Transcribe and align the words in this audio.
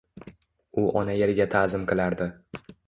U 0.83 0.87
ona 1.03 1.19
yeriga 1.21 1.49
taʼzim 1.53 1.89
qilardi. 1.93 2.33